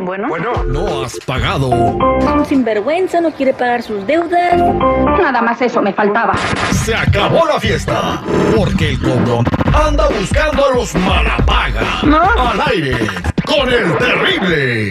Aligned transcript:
Bueno. 0.00 0.28
No 0.66 1.04
has 1.04 1.18
pagado. 1.26 1.68
Un 1.68 2.44
sinvergüenza 2.46 3.20
no 3.20 3.30
quiere 3.32 3.52
pagar 3.52 3.82
sus 3.82 4.06
deudas. 4.06 4.56
Nada 4.56 5.42
más 5.42 5.60
eso 5.60 5.82
me 5.82 5.92
faltaba. 5.92 6.34
Se 6.72 6.94
acabó 6.94 7.46
la 7.46 7.60
fiesta. 7.60 8.22
Porque 8.56 8.90
el 8.90 9.00
cobrón 9.00 9.44
anda 9.74 10.08
buscando 10.08 10.64
a 10.64 10.74
los 10.74 10.94
malapaga. 10.94 11.82
Al 12.50 12.60
aire. 12.72 12.96
Con 13.46 13.68
el 13.68 13.96
terrible. 13.98 14.90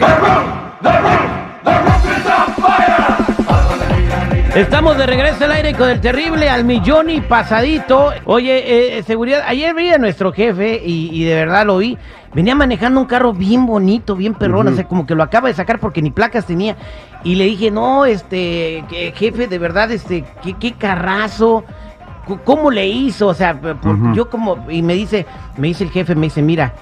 Estamos 4.59 4.97
de 4.97 5.05
regreso 5.05 5.45
al 5.45 5.53
aire 5.53 5.73
con 5.73 5.89
el 5.89 6.01
terrible 6.01 6.49
al 6.49 6.65
millón 6.65 7.09
y 7.09 7.21
pasadito. 7.21 8.11
Oye, 8.25 8.97
eh, 8.97 9.03
seguridad, 9.03 9.43
ayer 9.47 9.73
vi 9.73 9.89
a 9.91 9.97
nuestro 9.97 10.33
jefe 10.33 10.81
y, 10.85 11.09
y 11.13 11.23
de 11.23 11.33
verdad 11.35 11.65
lo 11.65 11.77
vi. 11.77 11.97
Venía 12.33 12.55
manejando 12.55 12.99
un 12.99 13.05
carro 13.05 13.31
bien 13.33 13.65
bonito, 13.65 14.15
bien 14.15 14.33
perrón, 14.33 14.67
o 14.67 14.71
sea, 14.75 14.83
como 14.87 15.05
que 15.05 15.15
lo 15.15 15.23
acaba 15.23 15.47
de 15.47 15.53
sacar 15.53 15.79
porque 15.79 16.01
ni 16.01 16.11
placas 16.11 16.45
tenía. 16.45 16.75
Y 17.23 17.35
le 17.35 17.45
dije, 17.45 17.71
no, 17.71 18.03
este, 18.05 18.83
jefe, 19.15 19.47
de 19.47 19.57
verdad, 19.59 19.91
este, 19.91 20.25
qué, 20.43 20.53
qué 20.59 20.73
carrazo. 20.73 21.63
¿Cómo 22.43 22.69
le 22.69 22.85
hizo? 22.87 23.27
O 23.27 23.33
sea, 23.33 23.59
por- 23.59 24.13
yo 24.13 24.29
como, 24.29 24.65
y 24.69 24.81
me 24.81 24.93
dice, 24.93 25.25
me 25.57 25.67
dice 25.69 25.85
el 25.85 25.89
jefe, 25.91 26.13
me 26.15 26.27
dice, 26.27 26.41
mira, 26.41 26.73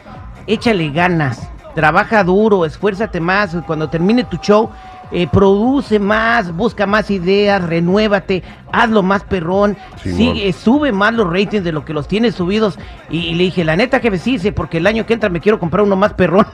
échale 0.48 0.90
ganas, 0.90 1.50
trabaja 1.76 2.24
duro, 2.24 2.66
esfuérzate 2.66 3.20
más, 3.22 3.56
cuando 3.66 3.88
termine 3.90 4.24
tu 4.26 4.38
show, 4.38 4.70
eh, 5.12 5.28
produce 5.28 6.00
más, 6.00 6.56
busca 6.56 6.86
más 6.86 7.10
ideas, 7.10 7.64
renuévate, 7.64 8.44
hazlo 8.72 9.04
más 9.04 9.24
perrón, 9.24 9.78
sigue, 10.02 10.52
sube 10.54 10.92
más 10.92 11.14
los 11.14 11.32
ratings 11.32 11.64
de 11.64 11.72
lo 11.72 11.86
que 11.86 11.94
los 11.94 12.08
tienes 12.08 12.36
subidos. 12.36 12.78
Y, 13.10 13.20
y 13.20 13.36
le 13.36 13.46
dije, 13.46 13.64
la 13.64 13.76
neta 13.76 14.00
que 14.00 14.16
sí, 14.18 14.34
dice, 14.34 14.52
porque 14.52 14.78
el 14.78 14.88
año 14.88 15.06
que 15.06 15.14
entra 15.14 15.30
me 15.30 15.40
quiero 15.40 15.60
comprar 15.60 15.84
uno 15.84 15.96
más 15.96 16.14
perrón. 16.14 16.48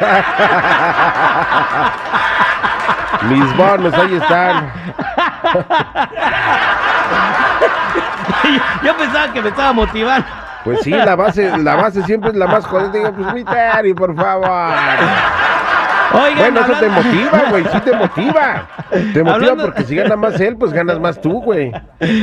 Mis 3.28 3.56
bonos, 3.56 3.94
ahí 3.94 4.16
están. 4.16 4.72
Yo 8.82 8.96
pensaba 8.96 9.32
que 9.32 9.40
me 9.40 9.48
estaba 9.48 9.72
motivando. 9.72 10.26
Pues 10.64 10.80
sí, 10.82 10.90
la 10.90 11.14
base, 11.14 11.56
la 11.58 11.76
base 11.76 12.02
siempre 12.04 12.30
es 12.30 12.36
la 12.36 12.46
más 12.46 12.66
jodida. 12.66 12.88
Digo, 12.88 13.12
pues 13.12 13.34
mi 13.34 13.44
Terry, 13.44 13.94
por 13.94 14.16
favor. 14.16 14.48
Oigan, 16.14 16.54
Bueno, 16.54 16.60
eso 16.60 16.80
te 16.80 16.88
motiva, 16.88 17.42
güey, 17.50 17.64
sí 17.64 17.80
te 17.84 17.92
motiva. 17.96 18.68
Te 18.90 18.98
motiva 19.22 19.34
Hablando- 19.34 19.64
porque 19.64 19.82
si 19.84 19.96
gana 19.96 20.16
más 20.16 20.40
él, 20.40 20.56
pues 20.56 20.72
ganas 20.72 21.00
más 21.00 21.20
tú, 21.20 21.42
güey. 21.42 21.72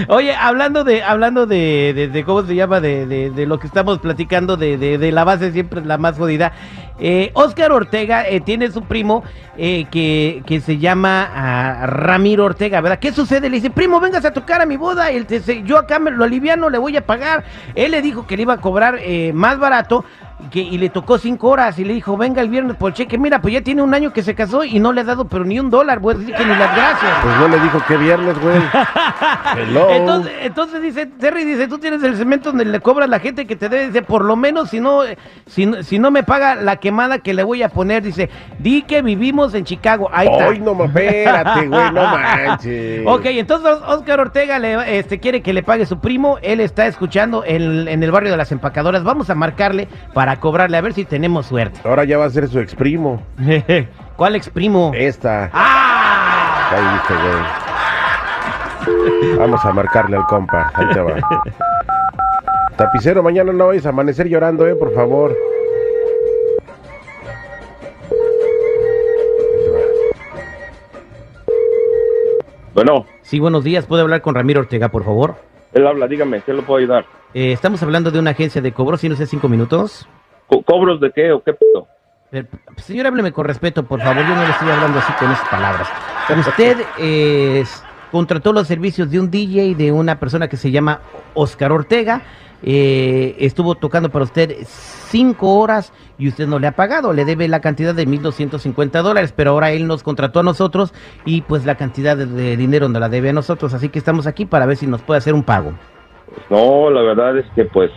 Oye, 0.08 0.34
hablando 0.36 0.84
de, 0.84 1.04
hablando 1.04 1.46
de, 1.46 1.94
de- 1.96 2.08
de 2.08 2.24
cómo 2.24 2.44
se 2.44 2.56
llama, 2.56 2.80
de, 2.80 3.06
de- 3.06 3.46
lo 3.46 3.60
que 3.60 3.68
estamos 3.68 4.00
platicando, 4.00 4.56
de, 4.58 5.12
la 5.12 5.24
base 5.24 5.52
siempre 5.52 5.82
es 5.82 5.86
la 5.86 5.98
más 5.98 6.18
jodida. 6.18 6.52
Eh, 7.04 7.32
Oscar 7.34 7.72
Ortega 7.72 8.28
eh, 8.28 8.42
tiene 8.42 8.70
su 8.72 8.84
primo 8.84 9.24
eh, 9.58 9.86
que, 9.90 10.44
que 10.46 10.62
se 10.62 10.78
llama 10.78 11.28
ah, 11.34 11.88
Ramiro 11.88 12.46
Ortega, 12.46 12.80
¿verdad? 12.80 13.00
¿Qué 13.00 13.12
sucede? 13.12 13.50
Le 13.50 13.56
dice, 13.58 13.72
primo, 13.72 14.00
vengas 14.00 14.24
a 14.24 14.32
tocar 14.32 14.62
a 14.62 14.66
mi 14.68 14.78
boda. 14.78 15.08
Yo 15.66 15.78
acá 15.80 15.98
me 15.98 16.12
lo 16.12 16.24
aliviano, 16.24 16.70
le 16.70 16.78
voy 16.78 16.96
a 16.98 17.06
pagar. 17.06 17.44
Él 17.74 17.92
le 17.92 18.02
dijo 18.04 18.28
que 18.28 18.36
le 18.38 18.44
iba 18.44 18.54
a 18.54 18.62
cobrar 18.62 19.00
eh, 19.02 19.32
más 19.34 19.58
barato. 19.58 20.06
Que, 20.50 20.62
y 20.62 20.78
le 20.78 20.90
tocó 20.90 21.18
cinco 21.18 21.50
horas 21.50 21.78
y 21.80 21.86
le 21.86 21.94
dijo, 21.94 22.18
venga 22.18 22.42
el 22.42 22.50
viernes 22.50 22.76
por 22.78 22.94
cheque. 22.94 23.18
Mira, 23.18 23.42
pues 23.42 23.54
ya 23.54 23.62
tiene 23.62 23.82
un 23.82 23.94
año 23.94 24.12
que 24.12 24.24
se 24.24 24.36
casó 24.36 24.64
y 24.64 24.80
no 24.80 24.92
le 24.92 25.02
ha 25.02 25.04
dado 25.04 25.26
pero 25.26 25.46
ni 25.46 25.60
un 25.60 25.70
dólar. 25.70 26.00
Voy 26.00 26.16
a 26.16 26.18
decir 26.18 26.36
que 26.36 26.46
ni 26.46 26.56
las 26.56 26.76
gracias. 26.76 27.12
Pues 27.22 27.38
no 27.38 27.48
le 27.48 27.60
dijo 27.60 27.82
que 27.88 27.98
viernes, 27.98 28.40
güey. 28.40 28.62
Entonces, 29.92 30.34
entonces 30.42 30.82
dice, 30.82 31.06
Terry 31.06 31.44
dice, 31.44 31.68
tú 31.68 31.78
tienes 31.78 32.04
el 32.04 32.16
cemento 32.16 32.50
donde 32.50 32.66
le 32.66 32.80
cobras 32.80 33.10
la 33.10 33.20
gente 33.20 33.46
que 33.46 33.56
te 33.56 33.70
debe, 33.70 33.88
dice, 33.88 34.02
por 34.02 34.24
lo 34.24 34.36
menos 34.36 34.70
si 34.70 34.80
no, 34.80 35.02
si, 35.46 35.72
si 35.84 36.00
no 36.00 36.12
me 36.12 36.24
paga 36.24 36.56
la 36.56 36.78
quemada 36.78 37.20
que 37.20 37.34
le 37.34 37.44
voy 37.44 37.64
a 37.64 37.70
poner, 37.70 38.04
dice, 38.04 38.30
di 38.60 38.84
que 38.84 39.02
vivimos 39.02 39.54
en 39.54 39.66
Chicago, 39.66 40.10
ahí 40.14 40.28
está. 40.28 40.50
Ay, 40.50 40.60
no, 40.60 40.84
espérate, 40.84 41.68
güey, 41.68 41.92
no 41.92 42.04
manches. 42.04 43.06
Ok, 43.12 43.26
entonces 43.26 43.72
Oscar 43.88 44.20
Ortega 44.20 44.60
le, 44.60 45.00
este, 45.00 45.20
quiere 45.20 45.42
que 45.42 45.54
le 45.54 45.64
pague 45.64 45.86
su 45.86 46.00
primo, 46.00 46.38
él 46.42 46.60
está 46.60 46.88
escuchando 46.88 47.44
en, 47.46 47.88
en 47.88 48.04
el 48.04 48.12
barrio 48.12 48.32
de 48.32 48.38
las 48.38 48.52
empacadoras, 48.52 49.04
vamos 49.04 49.30
a 49.30 49.36
marcarle 49.36 49.88
para 50.14 50.31
cobrarle, 50.40 50.78
a 50.78 50.82
ver 50.82 50.94
si 50.94 51.06
tenemos 51.06 51.46
suerte. 51.48 51.80
Ahora 51.84 52.04
ya 52.04 52.18
va 52.18 52.26
a 52.26 52.30
ser 52.30 52.48
su 52.48 52.60
ex 52.60 52.76
primo. 52.76 53.22
¿Cuál 54.16 54.36
ex 54.36 54.50
primo? 54.50 54.92
Esta. 54.96 55.50
¡Ah! 55.54 56.70
Ahí 56.72 56.84
viste, 56.94 57.14
güey. 59.28 59.38
Vamos 59.38 59.64
a 59.66 59.72
marcarle 59.74 60.18
al 60.18 60.26
compa. 60.28 60.72
Ahí 60.74 60.88
te 60.94 61.00
va. 61.02 61.16
Tapicero, 62.78 63.22
mañana 63.24 63.52
no 63.54 63.68
vayas 63.68 63.86
a 63.86 63.90
amanecer 63.90 64.28
llorando, 64.28 64.68
eh, 64.68 64.76
por 64.76 64.94
favor. 64.94 65.36
Ahí 69.52 69.64
te 69.64 69.70
va. 69.70 69.80
Bueno, 72.74 73.06
Sí, 73.22 73.40
buenos 73.40 73.64
días, 73.64 73.86
¿puedo 73.86 74.02
hablar 74.02 74.22
con 74.22 74.36
Ramiro 74.36 74.60
Ortega, 74.62 74.90
por 74.90 75.04
favor? 75.06 75.36
él 75.74 75.88
habla, 75.88 76.06
dígame, 76.08 76.42
¿qué 76.42 76.54
le 76.54 76.62
puedo 76.64 76.80
ayudar? 76.80 77.06
Eh, 77.34 77.54
estamos 77.54 77.82
hablando 77.82 78.12
de 78.12 78.20
una 78.20 78.32
agencia 78.32 78.62
de 78.62 78.74
cobros, 78.74 79.00
si 79.00 79.08
no 79.08 79.16
sé, 79.16 79.26
cinco 79.26 79.48
minutos. 79.48 80.06
Co- 80.52 80.62
¿Cobros 80.64 81.00
de 81.00 81.12
qué 81.12 81.32
o 81.32 81.42
qué 81.42 81.54
pedo? 81.54 81.88
Señor, 82.78 83.08
hábleme 83.08 83.32
con 83.32 83.46
respeto, 83.46 83.84
por 83.84 84.00
favor. 84.02 84.22
Yo 84.24 84.36
no 84.36 84.44
le 84.44 84.52
estoy 84.52 84.70
hablando 84.70 85.00
así 85.00 85.12
con 85.14 85.32
esas 85.32 85.48
palabras. 85.50 85.88
Usted 86.48 86.78
eh, 87.00 87.64
contrató 88.12 88.54
los 88.54 88.68
servicios 88.68 89.10
de 89.10 89.20
un 89.20 89.30
DJ, 89.32 89.76
de 89.76 89.92
una 89.92 90.20
persona 90.20 90.48
que 90.48 90.58
se 90.58 90.72
llama 90.72 91.00
Oscar 91.34 91.72
Ortega. 91.72 92.22
eh, 92.64 93.36
estuvo 93.40 93.76
tocando 93.76 94.10
para 94.10 94.24
usted 94.24 94.56
cinco 94.66 95.56
horas 95.60 95.92
y 96.18 96.28
usted 96.30 96.48
no 96.48 96.58
le 96.60 96.68
ha 96.68 96.72
pagado. 96.74 97.12
Le 97.12 97.26
debe 97.26 97.48
la 97.50 97.60
cantidad 97.60 97.94
de 97.96 98.06
1.250 98.08 99.02
dólares, 99.02 99.34
pero 99.36 99.52
ahora 99.52 99.72
él 99.72 99.88
nos 99.88 100.04
contrató 100.04 100.40
a 100.40 100.44
nosotros 100.44 100.94
y 101.26 101.42
pues 101.42 101.66
la 101.66 101.76
cantidad 101.76 102.16
de, 102.16 102.28
de 102.28 102.56
dinero 102.56 102.88
no 102.88 103.00
la 103.00 103.10
debe 103.10 103.30
a 103.30 103.34
nosotros. 103.34 103.74
Así 103.74 103.90
que 103.90 104.00
estamos 104.00 104.26
aquí 104.28 104.46
para 104.46 104.66
ver 104.66 104.78
si 104.78 104.88
nos 104.88 105.02
puede 105.02 105.18
hacer 105.18 105.34
un 105.34 105.44
pago. 105.44 105.74
Pues 106.34 106.46
no, 106.50 106.90
la 106.92 107.02
verdad 107.02 107.38
es 107.40 107.46
que 107.56 107.66
pues, 107.66 107.92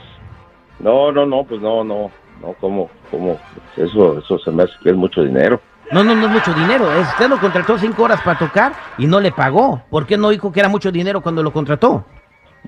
no, 0.80 1.12
no, 1.12 1.24
no, 1.26 1.44
pues 1.44 1.60
no, 1.60 1.84
no, 1.84 2.10
no, 2.42 2.52
¿cómo, 2.60 2.90
cómo? 3.10 3.38
Eso, 3.76 4.18
eso 4.18 4.38
se 4.38 4.50
me 4.50 4.62
hace 4.64 4.72
que 4.82 4.90
es 4.90 4.96
mucho 4.96 5.22
dinero. 5.22 5.60
No, 5.92 6.02
no, 6.02 6.14
no 6.14 6.26
es 6.26 6.32
mucho 6.32 6.52
dinero. 6.54 6.90
es- 6.92 7.06
Usted 7.08 7.28
lo 7.28 7.38
contrató 7.38 7.78
cinco 7.78 8.04
horas 8.04 8.20
para 8.22 8.38
tocar 8.38 8.72
y 8.98 9.06
no 9.06 9.20
le 9.20 9.32
pagó. 9.32 9.82
¿Por 9.90 10.06
qué 10.06 10.16
no 10.16 10.30
dijo 10.30 10.50
que 10.52 10.60
era 10.60 10.68
mucho 10.68 10.90
dinero 10.90 11.20
cuando 11.20 11.42
lo 11.42 11.52
contrató? 11.52 12.04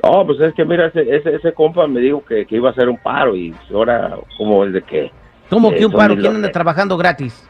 No, 0.03 0.27
pues 0.27 0.39
es 0.41 0.53
que 0.55 0.65
mira, 0.65 0.87
ese, 0.87 1.03
ese, 1.17 1.35
ese 1.35 1.53
compa 1.55 1.87
me 1.87 2.01
dijo 2.01 2.23
que, 2.25 2.45
que 2.47 2.57
iba 2.57 2.69
a 2.69 2.73
hacer 2.73 2.89
un 2.89 2.99
paro 2.99 3.35
y 3.35 3.55
ahora, 3.73 4.17
como 4.37 4.65
el 4.65 4.73
de 4.75 4.83
que? 4.83 5.11
¿Cómo 5.49 5.71
Eh, 5.71 5.77
que 5.77 5.87
un 5.87 5.93
son 5.93 5.99
paro? 6.01 6.15
¿Quién 6.17 6.37
anda 6.37 6.51
trabajando 6.53 6.97
gratis? 6.99 7.49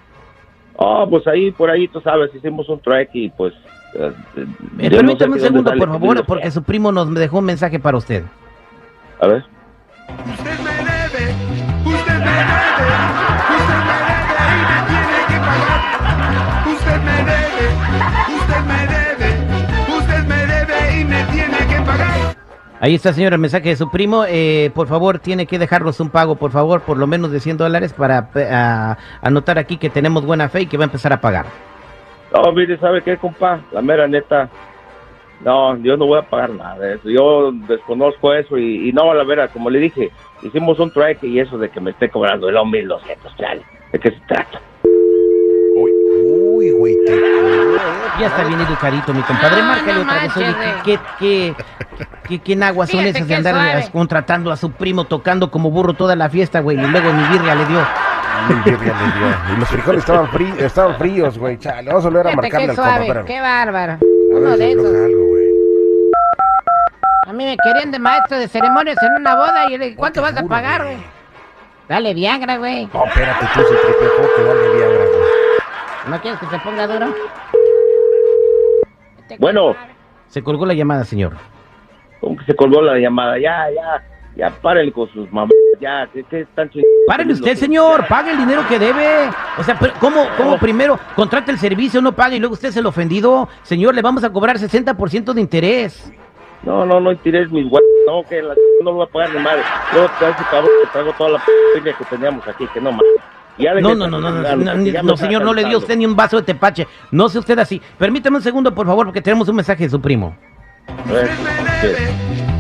Ah, 0.78 1.05
pues 1.09 1.26
ahí, 1.26 1.50
por 1.50 1.71
ahí, 1.71 1.88
tú 1.88 2.00
sabes, 2.00 2.32
hicimos 2.34 2.69
un 2.69 2.78
track 2.81 3.09
y 3.15 3.31
pues... 3.31 3.53
eh, 3.94 4.12
Eh, 4.37 4.47
no 4.78 4.88
sé 4.91 4.91
permítame 4.97 5.32
un 5.34 5.41
segundo, 5.41 5.72
por 5.76 5.88
favor, 5.88 6.25
porque 6.26 6.50
su 6.53 6.62
primo 6.62 6.93
nos 6.93 7.12
dejó 7.15 7.38
un 7.38 7.47
mensaje 7.47 7.81
para 7.81 7.97
usted. 7.97 8.22
A 9.21 9.26
ver. 9.26 9.44
Usted 10.28 10.59
me 10.60 10.85
Ahí 22.87 22.94
está, 22.94 23.12
señor, 23.12 23.33
el 23.33 23.41
mensaje 23.41 23.71
de 23.71 23.75
su 23.75 23.91
primo. 23.91 24.25
Eh, 24.29 24.71
por 24.73 24.87
favor, 24.87 25.19
tiene 25.19 25.47
que 25.47 25.59
dejarnos 25.59 25.99
un 25.99 26.09
pago, 26.09 26.37
por 26.37 26.53
favor, 26.53 26.83
por 26.83 26.97
lo 26.99 27.09
menos 27.09 27.33
de 27.33 27.41
100 27.41 27.56
dólares 27.56 27.93
para 27.93 28.31
eh, 28.37 28.49
a- 28.49 28.97
anotar 29.23 29.59
aquí 29.59 29.77
que 29.77 29.91
tenemos 29.91 30.25
buena 30.25 30.49
fe 30.49 30.61
y 30.61 30.67
que 30.67 30.77
va 30.77 30.85
a 30.85 30.87
empezar 30.87 31.12
a 31.12 31.21
pagar. 31.21 31.47
No, 32.33 32.53
mire, 32.53 32.79
¿sabe 32.79 33.03
qué, 33.03 33.17
compa? 33.17 33.59
La 33.73 33.83
mera 33.83 34.06
neta, 34.06 34.49
no, 35.44 35.77
yo 35.79 35.97
no 35.97 36.06
voy 36.06 36.21
a 36.21 36.31
pagar 36.31 36.50
nada 36.50 36.79
de 36.79 36.94
eso. 36.94 37.11
Yo 37.11 37.50
desconozco 37.67 38.33
eso 38.33 38.56
y, 38.56 38.88
y 38.88 38.93
no, 38.93 39.12
la 39.15 39.25
vera, 39.25 39.49
como 39.49 39.69
le 39.69 39.81
dije, 39.81 40.12
hicimos 40.43 40.79
un 40.79 40.93
track 40.93 41.25
y 41.25 41.41
eso 41.41 41.59
de 41.59 41.69
que 41.71 41.81
me 41.81 41.91
esté 41.91 42.09
cobrando 42.09 42.49
el 42.49 42.55
1200, 42.55 43.37
chale. 43.37 43.62
¿De 43.91 43.99
qué 43.99 44.11
se 44.12 44.21
trata? 44.29 44.61
Uy, 45.75 45.91
uy, 46.25 46.71
güey. 46.71 46.94
te- 47.05 47.65
Ya 48.21 48.27
está 48.29 48.44
bien 48.44 48.61
educadito, 48.61 49.12
mi 49.15 49.23
compadre. 49.23 49.61
No, 49.61 49.67
Márcale 49.69 49.94
no 49.94 50.00
otra 50.03 50.23
vez. 50.23 50.37
Oye, 50.37 50.55
¿qué, 50.85 50.99
qué, 51.19 51.55
qué, 52.29 52.38
qué 52.41 52.56
naguas 52.56 52.91
son 52.91 53.00
esas 53.05 53.27
de 53.29 53.35
andar 53.35 53.55
suave. 53.55 53.88
contratando 53.93 54.50
a 54.53 54.56
su 54.56 54.73
primo 54.73 55.05
tocando 55.05 55.50
como 55.50 55.71
burro 55.71 55.94
toda 55.94 56.17
la 56.17 56.29
fiesta, 56.31 56.61
güey? 56.61 56.79
Y 56.79 56.87
luego 56.87 57.12
ni 57.12 57.23
birria 57.29 57.55
le 57.55 57.65
dio. 57.67 57.79
Ay, 57.81 58.55
birria 58.65 58.94
le 58.94 59.19
dio. 59.19 59.55
Y 59.55 59.61
los 59.61 59.69
frijoles 59.69 60.00
estaban, 60.00 60.27
frí- 60.29 60.59
estaban 60.59 60.97
fríos, 60.97 61.38
güey. 61.38 61.59
Chale, 61.59 61.88
vamos 61.88 62.05
a 62.05 62.09
volver 62.09 62.27
a 62.27 62.31
Fíjate 62.31 62.43
marcarle 62.43 62.67
qué 62.67 62.71
al 62.71 62.77
compa. 62.77 62.91
suave, 62.91 63.05
espérame. 63.06 63.27
qué 63.27 63.41
bárbaro. 63.41 63.93
A 63.93 63.99
Uno 64.37 64.41
ver 64.50 64.59
de 64.59 64.65
si 64.67 64.73
esos. 64.73 64.87
algo, 64.87 65.27
güey. 65.29 65.47
A 67.29 67.33
mí 67.33 67.44
me 67.44 67.56
querían 67.56 67.91
de 67.91 67.99
maestro 67.99 68.38
de 68.38 68.49
ceremonias 68.49 68.97
en 69.03 69.21
una 69.21 69.35
boda 69.35 69.67
y 69.69 69.73
yo 69.73 69.79
le 69.79 69.85
dije, 69.87 69.97
¿cuánto 69.97 70.23
vas 70.23 70.37
a 70.37 70.43
pagar, 70.44 70.83
güey. 70.85 70.94
güey? 70.94 71.06
Dale 71.88 72.15
Viagra, 72.15 72.56
güey. 72.56 72.88
No, 72.93 73.05
espérate, 73.05 73.47
tú 73.55 73.61
se 73.61 73.75
tripejó 73.75 74.29
que 74.37 74.43
dale 74.43 74.75
Viagra, 74.77 75.05
güey. 75.05 75.27
¿No 76.09 76.21
quieres 76.21 76.38
que 76.41 76.47
se 76.47 76.59
ponga 76.61 76.87
duro? 76.87 77.06
Bueno. 79.38 79.75
Se 80.28 80.43
colgó 80.43 80.67
la 80.67 80.75
llamada, 80.75 81.05
señor. 81.05 81.37
Como 82.20 82.37
que 82.37 82.44
se 82.44 82.55
colgó 82.55 82.82
la 82.82 82.99
llamada, 82.99 83.38
ya, 83.38 83.67
ya. 83.75 84.02
Ya 84.37 84.50
párenle 84.50 84.93
con 84.93 85.08
sus 85.12 85.32
mamás, 85.32 85.50
ya, 85.81 86.06
¿qué, 86.12 86.23
qué 86.25 86.40
están 86.40 86.70
Párele 87.06 87.32
usted, 87.32 87.56
señor, 87.56 88.06
pague 88.06 88.32
el 88.32 88.38
dinero 88.38 88.62
que 88.69 88.78
debe. 88.78 89.31
O 89.56 89.62
sea, 89.62 89.78
pero 89.78 89.94
¿cómo, 89.99 90.26
cómo 90.37 90.58
primero 90.58 90.99
contrata 91.14 91.50
el 91.50 91.58
servicio, 91.58 92.02
no 92.02 92.12
paga 92.12 92.34
y 92.34 92.38
luego 92.38 92.52
usted 92.52 92.69
es 92.69 92.76
el 92.76 92.84
ofendido? 92.84 93.49
Señor, 93.62 93.94
le 93.94 94.02
vamos 94.02 94.25
a 94.25 94.31
cobrar 94.31 94.58
60% 94.58 95.32
de 95.32 95.40
interés. 95.40 96.12
No, 96.64 96.84
no, 96.84 97.00
no 97.00 97.17
tires 97.17 97.50
mis 97.50 97.67
güey. 97.67 97.82
No, 98.06 98.23
que 98.28 98.43
la 98.43 98.55
no 98.82 98.90
lo 98.90 98.93
voy 98.94 99.06
a 99.06 99.11
pagar 99.11 99.34
ni 99.34 99.40
madre. 99.40 99.62
Luego 99.94 100.11
te 100.19 100.26
hace 100.26 100.44
cabrón 100.50 100.70
que 100.82 100.90
traigo 100.90 101.12
toda 101.12 101.31
la 101.31 101.38
p 101.38 101.82
que 101.82 102.05
teníamos 102.11 102.46
aquí, 102.46 102.67
que 102.75 102.81
no 102.81 102.90
mames. 102.90 103.06
Ya 103.58 103.75
No, 103.75 103.94
no, 103.94 104.06
no, 104.06 104.20
no, 104.20 105.03
no, 105.03 105.17
señor, 105.17 105.43
no 105.43 105.55
le 105.55 105.64
dio 105.64 105.79
usted 105.79 105.97
ni 105.97 106.05
un 106.05 106.14
vaso 106.14 106.37
de 106.37 106.43
tepache. 106.43 106.87
No 107.11 107.29
sea 107.29 107.41
usted 107.41 107.58
así. 107.58 107.81
Permítame 107.99 108.37
un 108.37 108.43
segundo, 108.43 108.75
por 108.75 108.87
favor, 108.87 109.06
porque 109.06 109.23
tenemos 109.23 109.49
un 109.49 109.56
mensaje 109.56 109.85
de 109.85 109.91
su 109.91 110.00
primo. 110.00 110.37
Usted 110.87 111.23
me 111.23 111.55
debe, 111.81 112.12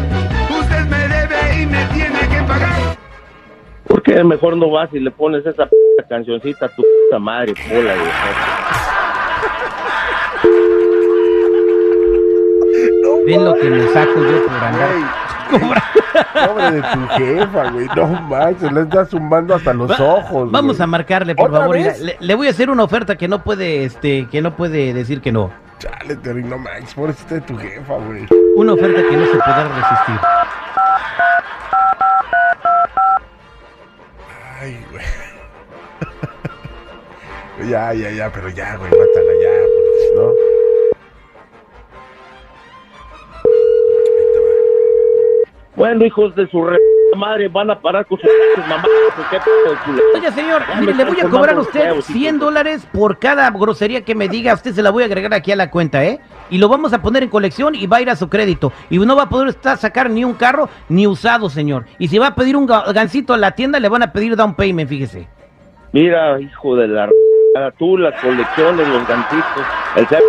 usted 0.60 0.84
me 0.86 1.02
debe 1.08 1.62
y 1.62 1.66
me 1.66 1.84
tiene 1.94 2.20
que 2.28 2.42
pagar. 2.42 2.96
¿Por 3.86 4.02
qué 4.02 4.24
mejor 4.24 4.56
no 4.56 4.70
vas 4.70 4.92
y 4.92 5.00
le 5.00 5.10
pones 5.10 5.46
esa 5.46 5.66
p 5.66 5.76
cancioncita 6.08 6.66
a 6.66 6.68
tu 6.70 6.82
puta 6.82 7.18
madre, 7.18 7.54
pola, 7.68 7.94
güey? 12.78 13.24
Ven 13.26 13.44
lo 13.44 13.54
que 13.54 13.70
me 13.70 13.88
saco 13.88 14.14
yo 14.16 14.46
por 14.46 14.64
andar. 14.64 14.90
Pobre 16.48 16.70
de 16.72 16.82
tu 16.82 17.06
jefa, 17.16 17.70
güey. 17.70 17.86
No 17.96 18.06
manches, 18.06 18.72
le 18.72 18.80
está 18.82 19.04
zumbando 19.06 19.54
hasta 19.54 19.72
los 19.72 19.90
Va- 19.90 20.02
ojos. 20.02 20.50
Vamos 20.50 20.76
güey. 20.76 20.84
a 20.84 20.86
marcarle, 20.86 21.34
por 21.34 21.48
¿Otra 21.48 21.60
favor. 21.60 21.76
Le, 21.76 22.16
le 22.20 22.34
voy 22.34 22.46
a 22.48 22.50
hacer 22.50 22.70
una 22.70 22.84
oferta 22.84 23.16
que 23.16 23.28
no 23.28 23.42
puede, 23.42 23.84
este, 23.84 24.26
que 24.30 24.42
no 24.42 24.54
puede 24.56 24.92
decir 24.92 25.20
que 25.20 25.32
no. 25.32 25.50
Chale, 25.78 26.16
Terry, 26.16 26.42
no 26.44 26.58
manches, 26.58 26.92
pobrecita 26.94 27.36
de 27.36 27.40
tu 27.42 27.56
jefa, 27.56 27.94
güey. 27.94 28.26
Una 28.56 28.72
oferta 28.74 29.00
que 29.00 29.16
no 29.16 29.24
se 29.26 29.32
podrá 29.32 29.68
resistir. 29.68 30.20
Ay, 34.60 34.84
güey. 34.90 35.04
ya, 37.70 37.92
ya, 37.94 38.10
ya, 38.10 38.30
pero 38.32 38.48
ya, 38.50 38.76
güey, 38.76 38.90
mátala 38.90 39.32
ya, 39.40 39.50
porque 39.74 39.98
si 40.00 40.14
no. 40.16 40.32
Bueno, 45.78 46.04
hijos 46.04 46.34
de 46.34 46.46
su 46.50 46.62
re 46.64 46.76
madre, 47.16 47.48
van 47.48 47.70
a 47.70 47.80
parar 47.80 48.04
con 48.06 48.18
sus 48.18 48.28
mamás. 48.68 48.84
Oiga, 50.14 50.30
señor, 50.32 50.62
mire, 50.80 50.94
le 50.94 51.04
voy 51.04 51.20
a 51.20 51.28
cobrar 51.28 51.56
a 51.56 51.60
usted 51.60 51.80
los 51.80 51.88
huevos, 51.90 52.04
100 52.06 52.18
hijos. 52.34 52.40
dólares 52.40 52.86
por 52.92 53.18
cada 53.18 53.50
grosería 53.50 54.04
que 54.04 54.14
me 54.14 54.28
diga. 54.28 54.54
Usted 54.54 54.72
se 54.72 54.82
la 54.82 54.90
voy 54.90 55.04
a 55.04 55.06
agregar 55.06 55.32
aquí 55.32 55.50
a 55.52 55.56
la 55.56 55.70
cuenta, 55.70 56.04
¿eh? 56.04 56.20
Y 56.50 56.58
lo 56.58 56.68
vamos 56.68 56.92
a 56.92 57.00
poner 57.00 57.22
en 57.22 57.28
colección 57.30 57.74
y 57.74 57.86
va 57.86 57.98
a 57.98 58.02
ir 58.02 58.10
a 58.10 58.16
su 58.16 58.28
crédito. 58.28 58.72
Y 58.90 58.98
no 58.98 59.16
va 59.16 59.22
a 59.24 59.28
poder 59.28 59.48
estar 59.48 59.78
sacar 59.78 60.10
ni 60.10 60.24
un 60.24 60.34
carro 60.34 60.68
ni 60.88 61.06
usado, 61.06 61.48
señor. 61.48 61.86
Y 61.98 62.08
si 62.08 62.18
va 62.18 62.28
a 62.28 62.34
pedir 62.34 62.56
un 62.56 62.66
ga- 62.68 62.92
gancito 62.92 63.32
a 63.32 63.36
la 63.38 63.52
tienda, 63.52 63.78
le 63.80 63.88
van 63.88 64.02
a 64.02 64.12
pedir 64.12 64.36
down 64.36 64.54
payment, 64.54 64.88
fíjese. 64.88 65.28
Mira, 65.92 66.40
hijo 66.40 66.76
de 66.76 66.88
la 66.88 67.08
tú, 67.78 67.96
las 67.98 68.20
colecciones, 68.20 68.86
los 68.88 69.08
gancitos, 69.08 69.64
el 69.96 70.06
ser 70.08 70.22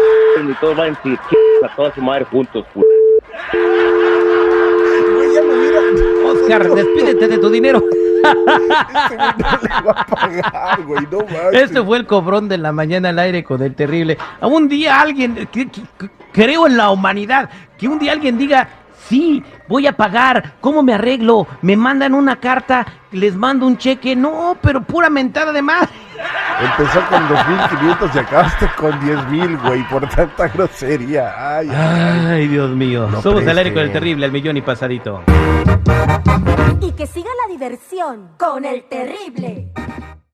y 0.49 0.53
todo 0.61 0.73
van 0.75 0.95
a 0.95 0.97
decir, 0.97 1.19
a 1.63 1.75
toda 1.75 1.93
su 1.93 2.01
madre 2.01 2.25
juntos, 2.25 2.65
culero. 2.73 2.89
Güey, 5.13 5.33
ya 5.35 5.41
me 5.41 5.53
hubiera. 5.53 5.79
Despídete 6.57 7.27
de 7.27 7.37
tu 7.37 7.49
dinero. 7.49 7.83
Este 8.23 9.15
güey 9.15 9.33
no 9.37 9.59
le 9.61 9.81
va 9.85 9.91
a 9.91 10.05
pagar, 10.05 10.83
güey, 10.83 11.07
no 11.11 11.19
manches. 11.19 11.61
Este 11.63 11.83
fue 11.83 11.97
el 11.97 12.05
cobrón 12.05 12.49
de 12.49 12.57
la 12.57 12.71
mañana 12.71 13.09
al 13.09 13.19
aire 13.19 13.43
con 13.43 13.61
el 13.61 13.75
terrible. 13.75 14.17
Un 14.41 14.67
día 14.67 14.99
alguien, 14.99 15.47
que- 15.51 15.69
creo 16.33 16.67
en 16.67 16.77
la 16.77 16.89
humanidad, 16.89 17.49
que 17.77 17.87
un 17.87 17.99
día 17.99 18.11
alguien 18.11 18.37
diga, 18.37 18.67
sí, 19.07 19.43
voy 19.67 19.87
a 19.87 19.93
pagar, 19.93 20.53
¿cómo 20.59 20.83
me 20.83 20.93
arreglo? 20.93 21.47
Me 21.61 21.75
mandan 21.77 22.13
una 22.13 22.35
carta, 22.37 22.85
les 23.11 23.35
mando 23.35 23.65
un 23.65 23.77
cheque, 23.77 24.15
no, 24.15 24.57
pero 24.61 24.81
pura 24.83 25.09
mentada 25.09 25.51
de 25.51 25.61
madre. 25.61 25.89
Empezó 26.61 26.99
con 27.07 27.25
2.500 27.29 28.15
y 28.15 28.19
acabaste 28.19 28.69
con 28.77 28.91
10.000, 28.99 29.61
güey, 29.65 29.87
por 29.87 30.07
tanta 30.09 30.49
grosería. 30.49 31.57
Ay, 31.57 31.69
ay. 31.69 32.25
Ay, 32.27 32.47
Dios 32.47 32.69
mío. 32.71 33.07
No 33.09 33.21
Somos 33.21 33.47
al 33.47 33.57
aire 33.57 33.73
con 33.73 33.83
el 33.83 33.93
terrible, 33.93 34.25
al 34.25 34.31
millón 34.33 34.57
y 34.57 34.61
pasadito. 34.61 35.23
Y 36.81 36.91
que 36.91 37.07
siga 37.07 37.29
la 37.47 37.53
diversión 37.53 38.31
con 38.37 38.65
el 38.65 38.83
terrible. 38.89 39.71